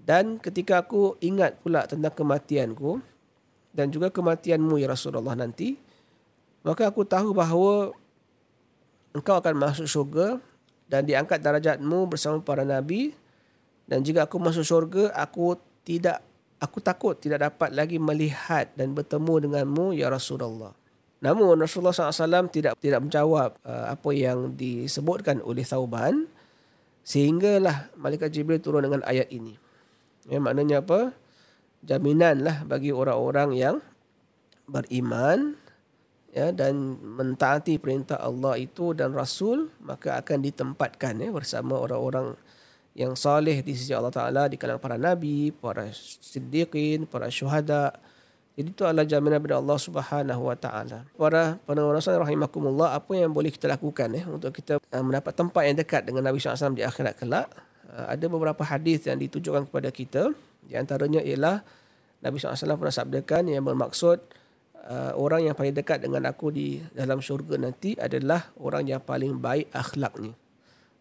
Dan 0.00 0.40
ketika 0.42 0.82
aku 0.82 1.14
ingat 1.22 1.62
pula 1.62 1.86
tentang 1.86 2.10
kematianku 2.10 2.98
dan 3.70 3.92
juga 3.92 4.10
kematianmu 4.10 4.82
ya 4.82 4.90
Rasulullah 4.90 5.38
nanti, 5.38 5.78
maka 6.66 6.90
aku 6.90 7.06
tahu 7.06 7.30
bahawa 7.30 7.94
engkau 9.12 9.38
akan 9.40 9.54
masuk 9.56 9.86
syurga 9.88 10.40
dan 10.88 11.08
diangkat 11.08 11.40
darajatmu 11.40 12.10
bersama 12.10 12.40
para 12.40 12.64
nabi 12.64 13.16
dan 13.88 14.04
jika 14.04 14.24
aku 14.28 14.36
masuk 14.40 14.64
syurga 14.64 15.12
aku 15.16 15.56
tidak 15.82 16.24
aku 16.62 16.78
takut 16.78 17.18
tidak 17.18 17.42
dapat 17.50 17.74
lagi 17.74 17.98
melihat 17.98 18.70
dan 18.78 18.94
bertemu 18.94 19.50
denganmu 19.50 19.98
ya 19.98 20.06
Rasulullah. 20.06 20.70
Namun 21.22 21.54
Rasulullah 21.58 21.94
SAW 21.94 22.50
tidak 22.50 22.78
tidak 22.82 22.98
menjawab 23.02 23.54
uh, 23.62 23.94
apa 23.94 24.10
yang 24.10 24.54
disebutkan 24.58 25.38
oleh 25.42 25.62
Thauban 25.62 26.26
sehinggalah 27.02 27.94
malaikat 27.98 28.30
Jibril 28.30 28.62
turun 28.62 28.86
dengan 28.86 29.02
ayat 29.06 29.30
ini. 29.30 29.54
Ya, 30.30 30.38
maknanya 30.38 30.82
apa? 30.82 31.14
Jaminan 31.82 32.46
lah 32.46 32.62
bagi 32.62 32.94
orang-orang 32.94 33.58
yang 33.58 33.76
beriman 34.70 35.58
ya 36.32 36.48
dan 36.50 36.96
mentaati 36.96 37.76
perintah 37.76 38.16
Allah 38.16 38.56
itu 38.56 38.96
dan 38.96 39.12
Rasul 39.12 39.68
maka 39.84 40.16
akan 40.16 40.40
ditempatkan 40.40 41.20
ya 41.20 41.28
bersama 41.28 41.76
orang-orang 41.76 42.32
yang 42.92 43.16
saleh 43.16 43.64
di 43.64 43.72
sisi 43.72 43.92
Allah 43.92 44.12
Taala 44.12 44.48
di 44.52 44.60
kalangan 44.60 44.80
para 44.80 44.96
nabi, 45.00 45.52
para 45.52 45.88
siddiqin, 45.92 47.08
para 47.08 47.32
syuhada. 47.32 47.96
Jadi 48.52 48.68
itu 48.68 48.84
adalah 48.84 49.08
jaminan 49.08 49.40
daripada 49.40 49.64
Allah 49.64 49.78
Subhanahu 49.80 50.42
Wa 50.44 50.56
Taala. 50.60 50.98
Para 51.16 51.56
pendengar 51.64 51.96
rahimakumullah, 52.04 52.92
apa 52.92 53.16
yang 53.16 53.32
boleh 53.32 53.48
kita 53.48 53.64
lakukan 53.64 54.12
eh 54.12 54.24
untuk 54.28 54.52
kita 54.52 54.76
uh, 54.76 55.00
mendapat 55.04 55.32
tempat 55.32 55.62
yang 55.64 55.76
dekat 55.80 56.04
dengan 56.04 56.28
Nabi 56.28 56.36
SAW 56.36 56.76
di 56.76 56.84
akhirat 56.84 57.16
kelak? 57.16 57.48
Uh, 57.88 58.12
ada 58.12 58.24
beberapa 58.28 58.60
hadis 58.60 59.08
yang 59.08 59.16
ditujukan 59.16 59.64
kepada 59.72 59.88
kita. 59.88 60.36
Di 60.68 60.76
antaranya 60.76 61.24
ialah 61.24 61.64
Nabi 62.20 62.36
SAW 62.36 62.76
pernah 62.76 62.92
sabdakan 62.92 63.48
yang 63.48 63.64
bermaksud 63.64 64.20
uh, 64.86 65.12
orang 65.14 65.46
yang 65.46 65.54
paling 65.54 65.74
dekat 65.74 66.02
dengan 66.02 66.26
aku 66.26 66.50
di 66.50 66.82
dalam 66.94 67.22
syurga 67.22 67.58
nanti 67.58 67.94
adalah 67.98 68.50
orang 68.58 68.88
yang 68.90 69.00
paling 69.02 69.38
baik 69.38 69.70
akhlaknya. 69.70 70.34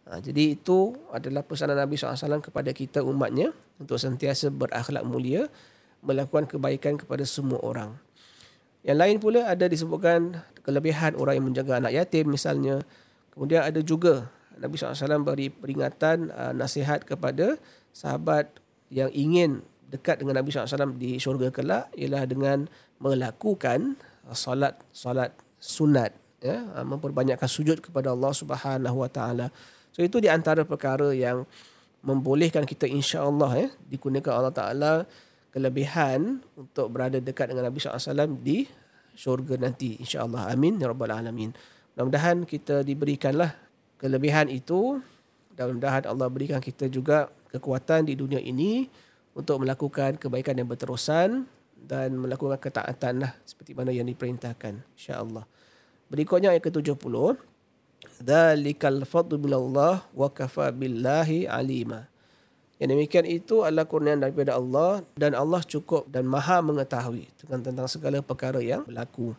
Ha, 0.09 0.17
jadi 0.17 0.57
itu 0.57 0.97
adalah 1.13 1.45
pesanan 1.45 1.77
Nabi 1.77 1.95
SAW 1.95 2.41
kepada 2.41 2.73
kita 2.73 3.05
umatnya 3.05 3.53
untuk 3.77 4.01
sentiasa 4.01 4.49
berakhlak 4.49 5.05
mulia, 5.05 5.45
melakukan 6.01 6.49
kebaikan 6.49 6.97
kepada 6.97 7.21
semua 7.23 7.61
orang. 7.61 7.95
Yang 8.81 8.97
lain 8.97 9.17
pula 9.21 9.41
ada 9.45 9.69
disebutkan 9.69 10.41
kelebihan 10.65 11.13
orang 11.13 11.37
yang 11.37 11.45
menjaga 11.53 11.77
anak 11.77 11.93
yatim 11.93 12.33
misalnya. 12.33 12.81
Kemudian 13.29 13.61
ada 13.61 13.79
juga 13.85 14.27
Nabi 14.57 14.75
SAW 14.75 15.21
beri 15.21 15.53
peringatan 15.53 16.33
uh, 16.33 16.53
nasihat 16.53 17.05
kepada 17.05 17.61
sahabat 17.93 18.49
yang 18.89 19.13
ingin 19.13 19.61
dekat 19.91 20.19
dengan 20.19 20.41
Nabi 20.41 20.51
SAW 20.51 20.97
di 20.97 21.21
syurga 21.21 21.53
kelak 21.53 21.93
ialah 21.95 22.23
dengan 22.25 22.67
melakukan 23.01 23.97
solat 24.31 24.77
solat 24.93 25.33
sunat 25.57 26.13
ya 26.39 26.61
memperbanyakkan 26.85 27.49
sujud 27.49 27.81
kepada 27.81 28.13
Allah 28.13 28.31
Subhanahu 28.31 29.01
wa 29.01 29.09
taala 29.09 29.49
So 29.91 29.99
itu 29.99 30.23
di 30.23 30.31
antara 30.31 30.63
perkara 30.63 31.11
yang 31.11 31.43
membolehkan 32.01 32.63
kita 32.63 32.87
insya-Allah 32.87 33.67
eh 33.67 33.71
dikurniakan 33.91 34.31
Allah 34.31 34.55
Taala 34.55 34.93
kelebihan 35.51 36.39
untuk 36.55 36.87
berada 36.95 37.19
dekat 37.19 37.51
dengan 37.51 37.67
Nabi 37.67 37.77
SAW 37.83 38.39
di 38.39 38.63
syurga 39.13 39.59
nanti 39.59 39.99
insya-Allah. 39.99 40.47
Amin 40.47 40.79
ya 40.79 40.87
rabbal 40.87 41.11
alamin. 41.11 41.51
Mudah-mudahan 41.93 42.47
kita 42.47 42.87
diberikanlah 42.87 43.51
kelebihan 43.99 44.47
itu 44.47 45.03
dan 45.59 45.75
mudah-mudahan 45.75 46.07
Allah 46.07 46.27
berikan 46.31 46.63
kita 46.63 46.87
juga 46.87 47.27
kekuatan 47.51 48.07
di 48.07 48.15
dunia 48.15 48.39
ini 48.39 48.87
untuk 49.35 49.59
melakukan 49.59 50.15
kebaikan 50.15 50.55
yang 50.55 50.71
berterusan 50.71 51.43
dan 51.81 52.13
melakukan 52.15 52.61
ketaatan 52.61 53.25
lah 53.25 53.33
seperti 53.43 53.73
mana 53.73 53.89
yang 53.89 54.05
diperintahkan 54.05 54.85
insya-Allah. 54.95 55.43
Berikutnya 56.11 56.53
ayat 56.53 56.63
ke-70 56.69 57.15
Dalikal 58.21 59.01
fadlu 59.05 59.41
minallah 59.41 60.05
wa 60.13 60.29
kafa 60.29 60.69
billahi 60.69 61.49
alima. 61.49 62.05
Yang 62.77 62.89
demikian 62.97 63.25
itu 63.29 63.61
adalah 63.61 63.85
kurnian 63.85 64.21
daripada 64.21 64.57
Allah 64.57 65.05
dan 65.13 65.37
Allah 65.37 65.61
cukup 65.61 66.09
dan 66.09 66.25
maha 66.25 66.65
mengetahui 66.65 67.29
tentang, 67.37 67.61
tentang 67.61 67.87
segala 67.89 68.25
perkara 68.25 68.57
yang 68.57 68.85
berlaku. 68.85 69.37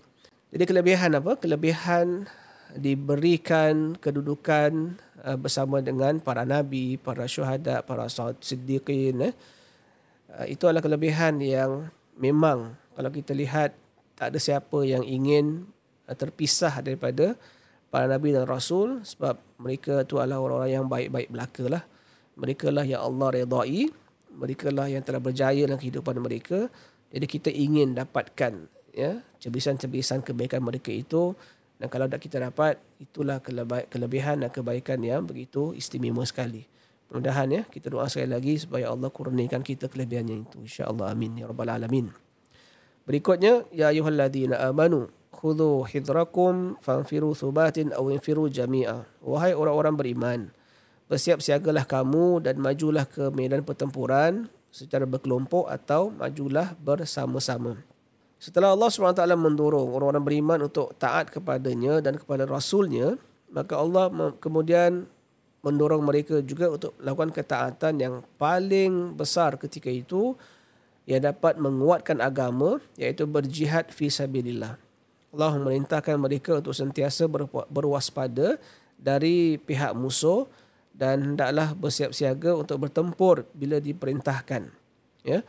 Jadi 0.55 0.63
kelebihan 0.67 1.11
apa? 1.19 1.35
Kelebihan 1.35 2.31
diberikan 2.79 3.99
kedudukan 3.99 4.95
uh, 5.27 5.39
bersama 5.39 5.83
dengan 5.83 6.23
para 6.23 6.47
nabi, 6.47 6.99
para 7.03 7.27
syuhada, 7.27 7.83
para 7.83 8.07
siddiqin. 8.39 9.31
Eh. 9.31 9.35
Uh, 10.31 10.47
itu 10.47 10.63
adalah 10.71 10.83
kelebihan 10.83 11.43
yang 11.43 11.91
memang 12.17 12.77
kalau 12.97 13.11
kita 13.11 13.33
lihat 13.33 13.77
tak 14.17 14.33
ada 14.35 14.39
siapa 14.39 14.85
yang 14.85 15.03
ingin 15.03 15.67
uh, 16.09 16.17
terpisah 16.17 16.85
daripada 16.85 17.35
para 17.93 18.09
nabi 18.09 18.33
dan 18.33 18.49
rasul 18.49 19.05
sebab 19.05 19.41
mereka 19.61 20.05
tu 20.09 20.21
adalah 20.21 20.41
orang-orang 20.41 20.73
yang 20.73 20.87
baik-baik 20.89 21.29
belaka 21.29 21.65
lah. 21.69 21.83
Mereka 22.33 22.73
lah 22.73 22.89
yang 22.89 23.05
Allah 23.05 23.45
redai. 23.45 23.93
Mereka 24.33 24.73
lah 24.73 24.89
yang 24.89 25.05
telah 25.05 25.21
berjaya 25.21 25.69
dalam 25.69 25.77
kehidupan 25.77 26.17
mereka. 26.17 26.73
Jadi 27.13 27.27
kita 27.29 27.53
ingin 27.53 27.93
dapatkan 27.93 28.65
ya 28.97 29.21
cebisan-cebisan 29.41 30.25
kebaikan 30.25 30.65
mereka 30.65 30.89
itu 30.89 31.37
dan 31.83 31.91
kalau 31.91 32.07
tak 32.07 32.23
kita 32.23 32.39
dapat 32.39 32.79
itulah 33.03 33.43
kelebihan 33.91 34.39
dan 34.39 34.55
kebaikan 34.55 35.03
yang 35.03 35.27
begitu 35.27 35.75
istimewa 35.75 36.23
sekali. 36.23 36.72
Mudah-mudahan 37.13 37.49
ya 37.53 37.63
kita 37.69 37.93
doa 37.93 38.09
sekali 38.09 38.33
lagi 38.33 38.57
supaya 38.57 38.89
Allah 38.89 39.13
kurniakan 39.13 39.61
kita 39.61 39.93
kelebihannya 39.93 40.49
itu. 40.49 40.57
insya-Allah 40.65 41.13
amin 41.13 41.37
ya 41.37 41.45
rabbal 41.45 41.69
alamin. 41.69 42.09
Berikutnya 43.05 43.69
ya 43.69 43.93
ayyuhalladzina 43.93 44.57
amanu 44.65 45.13
khudhu 45.29 45.85
hidrakum 45.85 46.81
fanfiru 46.81 47.37
thubatin 47.37 47.93
aw 47.93 48.09
infiru 48.09 48.49
jami'a. 48.49 49.05
Wahai 49.21 49.53
orang-orang 49.53 49.93
beriman 49.93 50.41
bersiap 51.05 51.45
siagalah 51.45 51.85
kamu 51.85 52.49
dan 52.49 52.57
majulah 52.57 53.05
ke 53.05 53.29
medan 53.29 53.61
pertempuran 53.61 54.49
secara 54.73 55.05
berkelompok 55.05 55.69
atau 55.69 56.09
majulah 56.09 56.73
bersama-sama. 56.81 57.77
Setelah 58.41 58.73
Allah 58.73 58.89
SWT 58.89 59.21
mendorong 59.37 59.93
orang-orang 59.93 60.25
beriman 60.25 60.59
untuk 60.65 60.97
taat 60.97 61.29
kepadanya 61.29 62.01
dan 62.01 62.17
kepada 62.17 62.49
rasulnya 62.49 63.21
maka 63.53 63.77
Allah 63.77 64.09
kemudian 64.41 65.05
mendorong 65.63 66.03
mereka 66.03 66.43
juga 66.43 66.69
untuk 66.75 66.93
melakukan 66.99 67.31
ketaatan 67.31 67.95
yang 68.03 68.15
paling 68.37 69.15
besar 69.15 69.55
ketika 69.55 69.89
itu 69.89 70.35
yang 71.07 71.23
dapat 71.23 71.59
menguatkan 71.59 72.19
agama 72.19 72.83
iaitu 72.99 73.27
berjihad 73.27 73.91
fi 73.91 74.11
sabilillah. 74.11 74.79
Allah 75.33 75.51
memerintahkan 75.57 76.19
mereka 76.21 76.61
untuk 76.61 76.77
sentiasa 76.77 77.25
berwaspada 77.71 78.61
dari 79.01 79.57
pihak 79.57 79.97
musuh 79.97 80.45
dan 80.93 81.35
hendaklah 81.35 81.73
bersiap 81.73 82.13
siaga 82.13 82.53
untuk 82.53 82.85
bertempur 82.85 83.49
bila 83.57 83.81
diperintahkan 83.81 84.69
ya. 85.25 85.41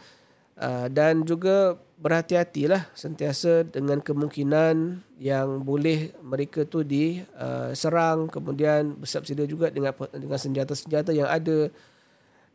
Ah, 0.54 0.88
dan 0.88 1.26
juga 1.26 1.76
berhati-hatilah 2.04 2.92
sentiasa 2.92 3.64
dengan 3.64 4.04
kemungkinan 4.04 5.00
yang 5.24 5.64
boleh 5.64 6.12
mereka 6.20 6.68
tu 6.68 6.84
diserang 6.84 8.28
kemudian 8.28 9.00
bersiap 9.00 9.24
sedia 9.24 9.48
juga 9.48 9.72
dengan 9.72 9.96
dengan 10.12 10.36
senjata-senjata 10.36 11.16
yang 11.16 11.32
ada 11.32 11.72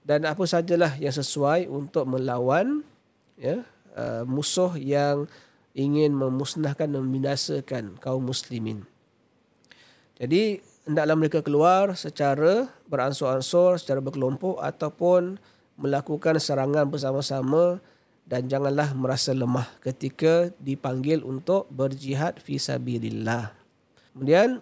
dan 0.04 0.28
apa 0.28 0.44
sajalah 0.44 1.00
yang 1.00 1.16
sesuai 1.16 1.64
untuk 1.64 2.04
melawan 2.04 2.84
ya 3.40 3.64
ah, 3.96 4.28
musuh 4.28 4.76
yang 4.76 5.24
ingin 5.72 6.12
memusnahkan 6.12 6.92
dan 6.92 7.00
membinasakan 7.00 7.96
kaum 8.04 8.28
muslimin. 8.28 8.84
Jadi 10.20 10.60
hendaklah 10.84 11.16
mereka 11.16 11.40
keluar 11.40 11.94
secara 11.94 12.66
beransur-ansur, 12.90 13.78
secara 13.78 14.02
berkelompok 14.02 14.58
ataupun 14.58 15.38
melakukan 15.78 16.36
serangan 16.42 16.90
bersama-sama 16.90 17.78
dan 18.28 18.44
janganlah 18.44 18.92
merasa 18.92 19.32
lemah 19.32 19.64
ketika 19.80 20.52
dipanggil 20.60 21.24
untuk 21.24 21.64
berjihad 21.72 22.36
fi 22.44 22.60
sabilillah. 22.60 23.56
Kemudian 24.12 24.60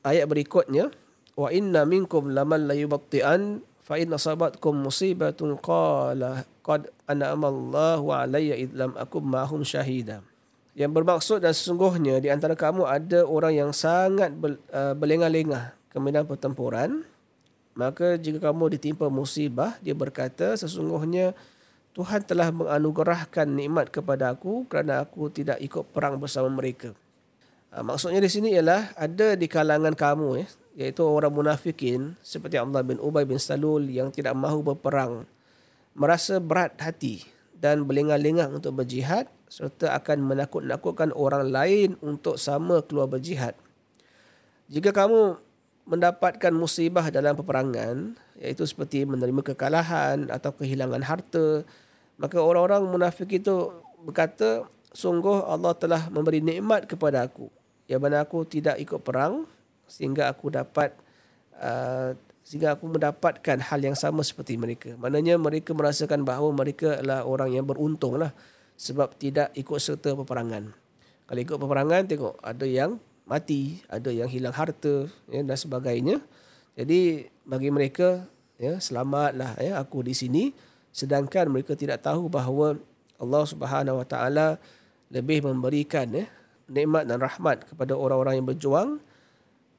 ayat 0.00 0.24
berikutnya 0.24 0.88
wa 1.36 1.52
inna 1.52 1.84
minkum 1.84 2.32
laman 2.32 2.64
la 2.64 2.74
yubatti'an 2.74 3.60
fa 3.84 4.00
in 4.00 4.08
asabatkum 4.16 4.80
musibatun 4.80 5.60
qala 5.60 6.48
qad 6.64 6.88
an'ama 7.04 7.52
Allahu 7.52 8.16
alayya 8.16 8.56
id 8.56 8.72
lam 8.72 8.96
akum 8.96 9.20
ma'hum 9.20 9.60
syahida 9.60 10.24
yang 10.72 10.88
bermaksud 10.88 11.44
dan 11.44 11.52
sesungguhnya 11.52 12.16
di 12.22 12.32
antara 12.32 12.56
kamu 12.56 12.88
ada 12.88 13.28
orang 13.28 13.52
yang 13.52 13.70
sangat 13.76 14.32
uh, 14.72 14.96
berlengah-lengah 14.96 15.76
ke 15.92 15.98
medan 16.00 16.24
pertempuran 16.24 17.04
maka 17.76 18.16
jika 18.16 18.40
kamu 18.40 18.76
ditimpa 18.76 19.12
musibah 19.12 19.76
dia 19.84 19.92
berkata 19.92 20.56
sesungguhnya 20.56 21.36
Tuhan 21.92 22.24
telah 22.24 22.48
menganugerahkan 22.48 23.44
nikmat 23.44 23.92
kepada 23.92 24.32
aku 24.32 24.64
kerana 24.64 25.04
aku 25.04 25.28
tidak 25.28 25.60
ikut 25.60 25.92
perang 25.92 26.16
bersama 26.16 26.48
mereka 26.48 26.96
uh, 27.72 27.84
maksudnya 27.84 28.20
di 28.20 28.30
sini 28.32 28.48
ialah 28.56 28.96
ada 28.96 29.36
di 29.36 29.46
kalangan 29.48 29.92
kamu 29.92 30.44
eh, 30.44 30.48
iaitu 30.76 31.04
orang 31.04 31.32
munafikin 31.32 32.16
seperti 32.24 32.56
Abdullah 32.56 32.84
bin 32.84 32.96
Ubay 32.96 33.28
bin 33.28 33.36
Salul 33.36 33.88
yang 33.92 34.08
tidak 34.08 34.32
mahu 34.32 34.72
berperang 34.72 35.28
merasa 35.92 36.40
berat 36.40 36.76
hati 36.80 37.28
dan 37.62 37.84
berlengah-lengah 37.84 38.50
untuk 38.50 38.82
berjihad 38.82 39.28
serta 39.52 39.92
akan 39.94 40.24
menakut-nakutkan 40.24 41.12
orang 41.12 41.52
lain 41.52 42.00
untuk 42.00 42.40
sama 42.40 42.80
keluar 42.80 43.04
berjihad. 43.04 43.52
Jika 44.72 44.96
kamu 44.96 45.36
mendapatkan 45.84 46.52
musibah 46.56 47.12
dalam 47.12 47.36
peperangan 47.36 48.16
iaitu 48.40 48.64
seperti 48.64 49.04
menerima 49.04 49.52
kekalahan 49.52 50.32
atau 50.32 50.56
kehilangan 50.56 51.04
harta 51.04 51.68
maka 52.20 52.38
orang-orang 52.40 52.84
munafik 52.88 53.28
itu 53.32 53.72
berkata 54.02 54.66
sungguh 54.92 55.48
Allah 55.48 55.72
telah 55.76 56.08
memberi 56.12 56.44
nikmat 56.44 56.84
kepada 56.84 57.24
aku 57.24 57.48
yang 57.88 58.00
mana 58.02 58.22
aku 58.24 58.44
tidak 58.48 58.78
ikut 58.80 59.00
perang 59.02 59.44
sehingga 59.88 60.30
aku 60.32 60.48
dapat 60.48 60.96
uh, 61.60 62.16
sehingga 62.42 62.74
aku 62.74 62.90
mendapatkan 62.90 63.58
hal 63.62 63.80
yang 63.80 63.94
sama 63.94 64.26
seperti 64.26 64.58
mereka. 64.58 64.98
Maknanya 64.98 65.38
mereka 65.38 65.72
merasakan 65.72 66.26
bahawa 66.26 66.50
mereka 66.50 66.98
adalah 66.98 67.22
orang 67.22 67.54
yang 67.54 67.66
beruntung 67.66 68.18
lah 68.18 68.34
sebab 68.74 69.14
tidak 69.14 69.54
ikut 69.54 69.78
serta 69.78 70.18
peperangan. 70.18 70.74
Kalau 71.28 71.40
ikut 71.40 71.58
peperangan 71.58 72.02
tengok 72.10 72.34
ada 72.42 72.66
yang 72.66 72.98
mati, 73.30 73.78
ada 73.86 74.10
yang 74.10 74.26
hilang 74.26 74.52
harta 74.52 75.06
ya, 75.30 75.40
dan 75.40 75.54
sebagainya. 75.54 76.18
Jadi 76.74 77.30
bagi 77.46 77.70
mereka 77.70 78.26
ya 78.58 78.80
selamatlah 78.82 79.58
ya 79.60 79.78
aku 79.78 80.02
di 80.02 80.14
sini 80.16 80.50
sedangkan 80.92 81.48
mereka 81.48 81.72
tidak 81.74 82.04
tahu 82.04 82.28
bahawa 82.28 82.76
Allah 83.16 83.44
Subhanahu 83.48 84.04
Wa 84.04 84.06
Taala 84.06 84.48
lebih 85.08 85.44
memberikan 85.44 86.08
ya 86.12 86.28
nikmat 86.68 87.08
dan 87.08 87.18
rahmat 87.20 87.68
kepada 87.68 87.92
orang-orang 87.96 88.40
yang 88.40 88.46
berjuang 88.48 88.88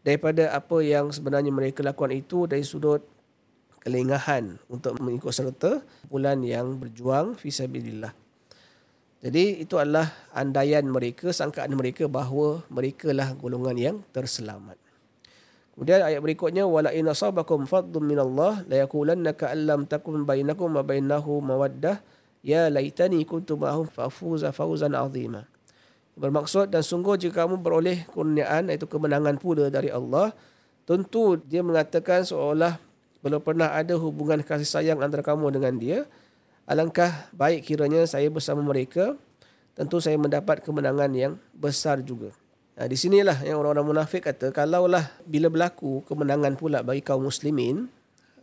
daripada 0.04 0.52
apa 0.52 0.84
yang 0.84 1.10
sebenarnya 1.10 1.50
mereka 1.50 1.82
lakukan 1.82 2.12
itu 2.12 2.46
dari 2.46 2.62
sudut 2.62 3.02
kelengahan 3.80 4.60
untuk 4.72 4.96
mengikut 5.00 5.32
serta 5.32 5.84
bulan 6.08 6.44
yang 6.44 6.80
berjuang 6.80 7.36
fi 7.36 7.52
sabilillah. 7.52 8.16
Jadi 9.24 9.64
itu 9.64 9.80
adalah 9.80 10.12
andaian 10.36 10.84
mereka, 10.84 11.32
sangkaan 11.32 11.72
mereka 11.80 12.12
bahawa 12.12 12.60
mereka 12.68 13.16
lah 13.16 13.32
golongan 13.32 13.80
yang 13.80 13.98
terselamat. 14.12 14.83
Kemudian 15.74 16.06
ayat 16.06 16.22
berikutnya 16.22 16.70
wala 16.70 16.94
in 16.94 17.10
asabakum 17.10 17.66
fadlun 17.66 18.06
minallah 18.06 18.62
la 18.70 18.86
yaqulanna 18.86 19.34
ka 19.34 19.50
allam 19.50 19.90
takun 19.90 20.22
bainakum 20.22 20.70
wa 20.70 20.86
bainahu 20.86 21.42
mawaddah 21.42 21.98
ya 22.46 22.70
laitani 22.70 23.26
kuntu 23.26 23.58
ma'hum 23.58 23.90
fafuza 23.90 24.54
fawzan 24.54 24.94
azima. 24.94 25.50
Bermaksud 26.14 26.70
dan 26.70 26.86
sungguh 26.86 27.18
jika 27.18 27.50
kamu 27.50 27.58
beroleh 27.58 28.06
kurniaan 28.14 28.70
iaitu 28.70 28.86
kemenangan 28.86 29.42
pula 29.42 29.74
dari 29.74 29.90
Allah, 29.90 30.30
tentu 30.86 31.42
dia 31.42 31.66
mengatakan 31.66 32.22
seolah 32.22 32.78
belum 33.26 33.42
pernah 33.42 33.74
ada 33.74 33.98
hubungan 33.98 34.46
kasih 34.46 34.70
sayang 34.70 35.02
antara 35.02 35.26
kamu 35.26 35.50
dengan 35.50 35.74
dia, 35.82 36.06
Alangkah 36.64 37.28
baik 37.36 37.68
kiranya 37.68 38.08
saya 38.08 38.32
bersama 38.32 38.64
mereka, 38.64 39.20
tentu 39.76 40.00
saya 40.00 40.16
mendapat 40.16 40.64
kemenangan 40.64 41.12
yang 41.12 41.34
besar 41.52 42.00
juga. 42.00 42.32
Nah, 42.74 42.90
di 42.90 42.98
sinilah 42.98 43.46
yang 43.46 43.62
orang-orang 43.62 43.86
munafik 43.94 44.26
kata, 44.26 44.50
kalaulah 44.50 45.14
bila 45.30 45.54
berlaku 45.54 46.02
kemenangan 46.10 46.58
pula 46.58 46.82
bagi 46.82 47.06
kaum 47.06 47.30
muslimin, 47.30 47.86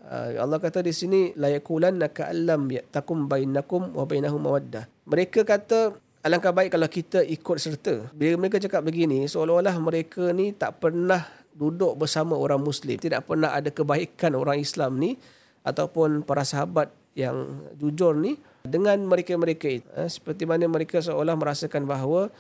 ah, 0.07 0.31
Allah 0.39 0.63
kata 0.63 0.87
di 0.87 0.95
sini 0.95 1.35
la 1.35 1.51
yakulanna 1.51 2.15
ka'allam 2.15 2.71
takum 2.95 3.27
bainakum 3.27 3.91
wa 3.91 4.07
bainahum 4.07 4.39
mawaddah. 4.39 4.87
Mereka 5.11 5.43
kata 5.43 5.99
alangkah 6.23 6.55
baik 6.55 6.79
kalau 6.79 6.87
kita 6.87 7.27
ikut 7.27 7.59
serta. 7.59 8.15
Bila 8.15 8.39
mereka 8.39 8.63
cakap 8.63 8.87
begini, 8.87 9.27
seolah-olah 9.27 9.75
mereka 9.83 10.31
ni 10.31 10.55
tak 10.55 10.79
pernah 10.79 11.27
duduk 11.51 11.99
bersama 11.99 12.39
orang 12.39 12.63
muslim, 12.63 12.97
tidak 13.03 13.27
pernah 13.27 13.51
ada 13.51 13.75
kebaikan 13.75 14.39
orang 14.39 14.63
Islam 14.63 15.03
ni 15.03 15.19
ataupun 15.67 16.23
para 16.23 16.47
sahabat 16.47 16.95
yang 17.19 17.67
jujur 17.77 18.15
ni 18.15 18.39
dengan 18.63 19.03
mereka-mereka 19.11 19.67
itu. 19.67 19.89
Eh, 19.99 20.07
seperti 20.07 20.47
mana 20.47 20.71
mereka 20.71 21.03
seolah 21.03 21.35
merasakan 21.35 21.85
bahawa 21.85 22.31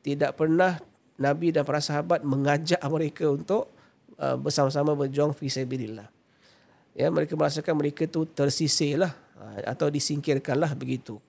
tidak 0.00 0.38
pernah 0.38 0.80
Nabi 1.20 1.52
dan 1.52 1.68
para 1.68 1.84
sahabat 1.84 2.24
mengajak 2.24 2.80
mereka 2.88 3.28
untuk 3.28 3.68
uh, 4.16 4.40
bersama-sama 4.40 4.96
berjuang 4.96 5.36
fi 5.36 5.52
sabilillah. 5.52 6.08
Ya, 6.96 7.12
mereka 7.12 7.36
merasakan 7.36 7.76
mereka 7.76 8.08
tu 8.08 8.24
tersisihlah 8.24 9.12
uh, 9.36 9.68
atau 9.68 9.92
disingkirkanlah 9.92 10.72
begitu. 10.72 11.20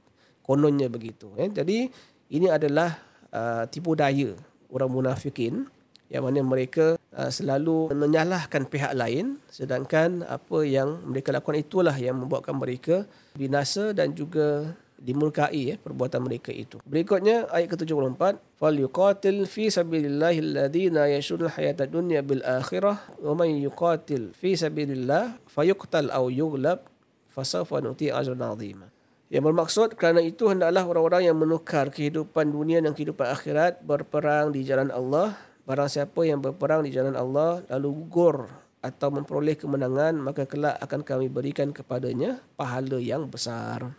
Kononnya 0.41 0.87
begitu. 0.87 1.29
Ya. 1.35 1.51
Jadi 1.61 1.91
ini 2.31 2.47
adalah 2.47 3.03
uh, 3.35 3.67
tipu 3.67 3.93
daya 3.93 4.31
orang 4.71 4.89
munafikin 4.89 5.67
yang 6.11 6.27
mana 6.27 6.43
mereka 6.43 6.99
uh, 7.15 7.31
selalu 7.31 7.91
menyalahkan 7.95 8.67
pihak 8.67 8.91
lain 8.95 9.39
sedangkan 9.47 10.27
apa 10.27 10.59
yang 10.67 10.99
mereka 11.07 11.31
lakukan 11.31 11.63
itulah 11.63 11.95
yang 11.95 12.19
membuatkan 12.19 12.51
mereka 12.51 13.07
binasa 13.31 13.95
dan 13.95 14.11
juga 14.11 14.75
dimurkai 15.01 15.73
ya 15.73 15.75
perbuatan 15.81 16.21
mereka 16.21 16.53
itu. 16.53 16.77
Berikutnya 16.85 17.49
ayat 17.49 17.73
ke-74, 17.73 18.21
fal 18.61 18.77
yuqatil 18.77 19.49
fi 19.49 19.73
sabilillahi 19.73 20.39
alladhina 20.39 21.09
yashurul 21.09 21.49
hayata 21.49 21.89
dunya 21.89 22.21
bil 22.21 22.45
akhirah 22.45 23.01
wa 23.17 23.33
man 23.33 23.49
yuqatil 23.49 24.37
fi 24.37 24.53
sabilillah 24.53 25.41
fayuqtal 25.49 26.13
aw 26.13 26.29
yughlab 26.29 26.85
fasawfa 27.33 27.81
nuti 27.81 28.13
ajran 28.13 28.39
'azima. 28.39 28.93
Yang 29.33 29.43
bermaksud 29.49 29.87
kerana 29.97 30.21
itu 30.21 30.51
hendaklah 30.51 30.85
orang-orang 30.85 31.31
yang 31.31 31.37
menukar 31.39 31.89
kehidupan 31.89 32.51
dunia 32.51 32.83
dan 32.83 32.93
kehidupan 32.93 33.31
akhirat 33.31 33.79
berperang 33.81 34.51
di 34.51 34.67
jalan 34.67 34.91
Allah 34.91 35.39
Barang 35.61 35.87
siapa 35.87 36.25
yang 36.25 36.41
berperang 36.41 36.81
di 36.81 36.91
jalan 36.91 37.13
Allah 37.13 37.61
lalu 37.69 38.03
gugur 38.03 38.49
atau 38.81 39.07
memperoleh 39.13 39.53
kemenangan 39.53 40.17
maka 40.17 40.49
kelak 40.49 40.73
akan 40.81 41.05
kami 41.05 41.29
berikan 41.29 41.69
kepadanya 41.69 42.41
pahala 42.57 42.97
yang 42.97 43.29
besar. 43.29 43.93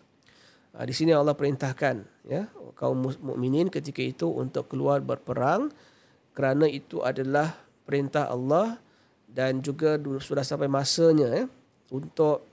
Ha, 0.72 0.88
di 0.88 0.94
sini 0.96 1.12
Allah 1.12 1.36
perintahkan 1.36 2.00
ya 2.24 2.48
kaum 2.80 3.04
mukminin 3.04 3.68
ketika 3.68 4.00
itu 4.00 4.32
untuk 4.32 4.72
keluar 4.72 5.04
berperang 5.04 5.68
kerana 6.32 6.64
itu 6.64 7.04
adalah 7.04 7.52
perintah 7.84 8.32
Allah 8.32 8.80
dan 9.28 9.60
juga 9.60 10.00
sudah 10.00 10.40
sampai 10.40 10.72
masanya 10.72 11.28
ya 11.28 11.44
untuk 11.92 12.48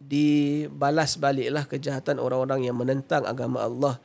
dibalas 0.00 1.16
baliklah 1.16 1.64
kejahatan 1.64 2.20
orang-orang 2.20 2.68
yang 2.68 2.76
menentang 2.76 3.24
agama 3.28 3.64
Allah. 3.64 4.00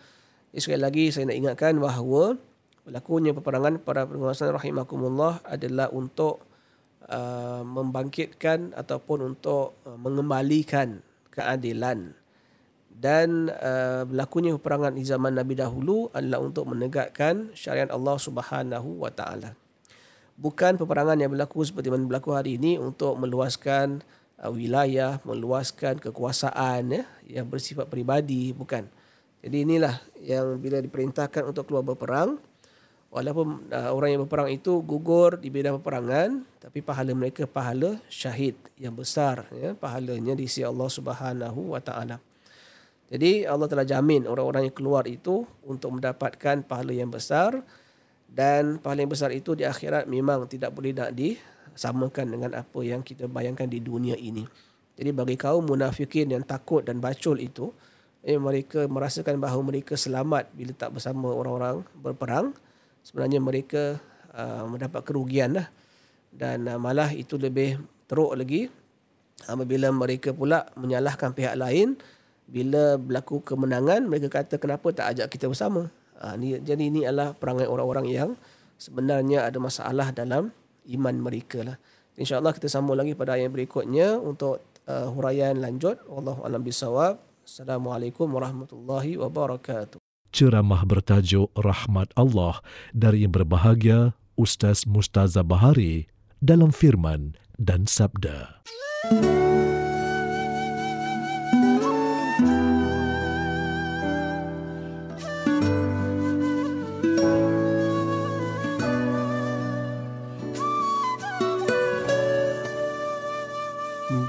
Sekali 0.55 0.79
lagi 0.79 1.11
saya 1.11 1.27
nak 1.31 1.39
ingatkan 1.39 1.75
bahawa 1.79 2.39
berlakunya 2.87 3.35
peperangan 3.35 3.83
para 3.83 4.07
penguasa 4.07 4.47
rahimakumullah 4.47 5.43
adalah 5.43 5.91
untuk 5.91 6.43
uh, 7.11 7.63
membangkitkan 7.67 8.71
ataupun 8.75 9.35
untuk 9.35 9.75
uh, 9.83 9.99
mengembalikan 9.99 11.03
keadilan 11.31 12.15
dan 12.95 13.51
uh, 13.51 14.07
berlakunya 14.07 14.55
peperangan 14.55 14.95
di 14.95 15.03
zaman 15.03 15.35
Nabi 15.35 15.59
dahulu 15.59 16.07
adalah 16.15 16.39
untuk 16.39 16.63
menegakkan 16.71 17.51
syariat 17.51 17.91
Allah 17.91 18.15
Subhanahu 18.15 19.03
wa 19.03 19.11
taala. 19.11 19.51
Bukan 20.39 20.79
peperangan 20.79 21.19
yang 21.19 21.31
berlaku 21.35 21.63
seperti 21.67 21.91
mana 21.91 22.07
berlaku 22.07 22.31
hari 22.31 22.55
ini 22.55 22.79
untuk 22.79 23.19
meluaskan 23.19 23.99
uh, 24.39 24.47
wilayah, 24.47 25.19
meluaskan 25.27 25.99
kekuasaan 25.99 26.95
ya, 26.95 27.03
yang 27.27 27.51
bersifat 27.51 27.91
peribadi, 27.91 28.55
bukan. 28.55 28.87
Jadi 29.43 29.67
inilah 29.67 29.99
yang 30.23 30.57
bila 30.57 30.79
diperintahkan 30.79 31.45
untuk 31.45 31.67
keluar 31.67 31.83
berperang, 31.83 32.39
walaupun 33.15 33.71
uh, 33.71 33.91
orang 33.95 34.15
yang 34.15 34.21
berperang 34.27 34.49
itu 34.51 34.83
gugur 34.83 35.39
di 35.39 35.47
bidang 35.47 35.79
peperangan 35.79 36.43
tapi 36.59 36.83
pahala 36.83 37.15
mereka 37.15 37.47
pahala 37.47 37.95
syahid 38.11 38.59
yang 38.75 38.91
besar 38.91 39.47
ya 39.55 39.71
pahalanya 39.71 40.35
di 40.35 40.51
sisi 40.51 40.67
Allah 40.67 40.91
Subhanahu 40.91 41.71
wa 41.71 41.79
taala. 41.79 42.19
Jadi 43.05 43.45
Allah 43.45 43.69
telah 43.69 43.85
jamin 43.85 44.25
orang-orang 44.25 44.69
yang 44.69 44.75
keluar 44.75 45.05
itu 45.05 45.45
untuk 45.61 45.93
mendapatkan 45.93 46.65
pahala 46.65 46.89
yang 46.89 47.13
besar 47.13 47.61
dan 48.25 48.81
pahala 48.81 49.05
yang 49.05 49.13
besar 49.13 49.29
itu 49.29 49.53
di 49.53 49.61
akhirat 49.61 50.09
memang 50.09 50.49
tidak 50.49 50.73
boleh 50.73 50.91
nak 50.91 51.13
disamakan 51.13 52.25
dengan 52.33 52.51
apa 52.57 52.79
yang 52.81 53.05
kita 53.05 53.29
bayangkan 53.29 53.69
di 53.69 53.77
dunia 53.77 54.17
ini. 54.17 54.41
Jadi 54.95 55.09
bagi 55.13 55.37
kaum 55.37 55.69
munafikin 55.69 56.33
yang 56.33 56.41
takut 56.41 56.81
dan 56.81 56.97
bacul 56.97 57.37
itu 57.37 57.69
eh, 58.25 58.41
mereka 58.41 58.89
merasakan 58.89 59.37
bahawa 59.37 59.61
mereka 59.69 59.93
selamat 59.93 60.49
bila 60.57 60.73
tak 60.73 60.97
bersama 60.97 61.29
orang-orang 61.29 61.85
berperang 61.93 62.57
sebenarnya 63.05 63.37
mereka 63.37 64.01
uh, 64.33 64.65
mendapat 64.65 65.05
kerugian 65.05 65.53
lah. 65.53 65.69
Dan 66.33 66.65
uh, 66.65 66.81
malah 66.81 67.13
itu 67.13 67.37
lebih 67.37 67.77
teruk 68.09 68.33
lagi 68.33 68.65
apabila 69.45 69.93
mereka 69.93 70.33
pula 70.33 70.65
menyalahkan 70.73 71.35
pihak 71.35 71.53
lain 71.53 71.99
bila 72.45 72.97
berlaku 72.97 73.41
kemenangan 73.41 74.05
mereka 74.05 74.29
kata 74.29 74.61
kenapa 74.61 74.93
tak 74.93 75.17
ajak 75.17 75.27
kita 75.33 75.49
bersama. 75.49 75.89
Uh, 76.15 76.33
ni, 76.39 76.55
jadi 76.61 76.83
ini 76.87 77.03
adalah 77.03 77.35
perangai 77.35 77.67
orang-orang 77.67 78.07
yang 78.07 78.29
sebenarnya 78.79 79.49
ada 79.49 79.59
masalah 79.59 80.13
dalam 80.15 80.53
iman 80.87 81.15
mereka 81.19 81.65
lah. 81.65 81.77
InsyaAllah 82.15 82.55
kita 82.55 82.71
sambung 82.71 82.95
lagi 82.95 83.11
pada 83.17 83.35
ayat 83.35 83.51
berikutnya 83.51 84.15
untuk 84.15 84.63
uh, 84.87 85.11
huraian 85.11 85.59
lanjut. 85.59 85.99
Wallahu'alam 86.07 86.63
bisawab. 86.63 87.19
Assalamualaikum 87.45 88.25
warahmatullahi 88.31 89.21
wabarakatuh 89.21 90.01
ceramah 90.35 90.83
bertajuk 90.83 91.47
Rahmat 91.55 92.11
Allah 92.19 92.59
dari 92.91 93.23
yang 93.23 93.31
berbahagia 93.31 94.19
Ustaz 94.35 94.83
Mustaza 94.83 95.47
Bahari 95.47 96.11
dalam 96.43 96.75
firman 96.75 97.39
dan 97.55 97.87
sabda. 97.87 98.59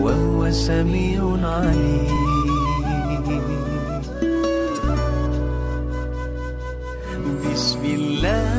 وهو 0.00 0.50
سميع 0.50 1.20
عليم. 1.42 2.14
بسم 7.44 7.82
الله. 7.84 8.53